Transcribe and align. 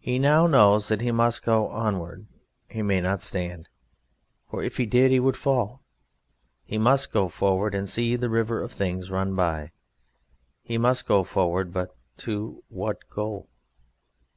He 0.00 0.18
now 0.18 0.48
knows 0.48 0.88
that 0.88 1.00
he 1.00 1.12
must 1.12 1.44
go 1.44 1.68
onward, 1.68 2.26
he 2.68 2.82
may 2.82 3.00
not 3.00 3.20
stand, 3.20 3.68
for 4.50 4.64
if 4.64 4.78
he 4.78 4.84
did 4.84 5.12
he 5.12 5.20
would 5.20 5.36
fall. 5.36 5.84
He 6.64 6.76
must 6.76 7.12
go 7.12 7.28
forward 7.28 7.72
and 7.72 7.88
see 7.88 8.16
the 8.16 8.30
river 8.30 8.60
of 8.60 8.72
things 8.72 9.12
run 9.12 9.36
by. 9.36 9.70
He 10.64 10.76
must 10.76 11.06
go 11.06 11.22
forward 11.22 11.72
but 11.72 11.96
to 12.16 12.64
what 12.68 12.98
goal? 13.10 13.48